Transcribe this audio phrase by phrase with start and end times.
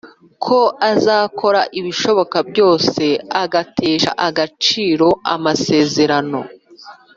[0.45, 0.59] ko
[0.91, 3.03] azakora ibishoboka byose
[3.43, 6.39] agatesha agaciro amasezerano